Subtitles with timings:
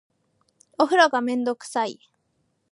[0.79, 1.99] お風呂がめんどくさい